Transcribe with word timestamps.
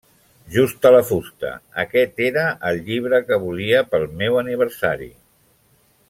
Justa 0.53 0.91
la 0.95 1.01
fusta! 1.09 1.51
Aquest 1.83 2.23
era 2.29 2.45
el 2.71 2.81
llibre 2.89 3.19
que 3.29 3.39
volia 3.47 3.83
pel 3.93 4.07
meu 4.23 4.41
aniversari. 4.45 5.11